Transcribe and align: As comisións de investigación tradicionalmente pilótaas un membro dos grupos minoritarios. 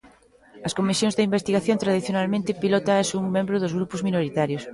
As 0.67 0.75
comisións 0.79 1.15
de 1.15 1.25
investigación 1.29 1.81
tradicionalmente 1.83 2.57
pilótaas 2.63 3.09
un 3.19 3.25
membro 3.35 3.55
dos 3.59 3.75
grupos 3.77 4.03
minoritarios. 4.07 4.63